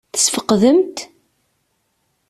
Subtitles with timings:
[0.13, 0.97] Tesfeqdem-t?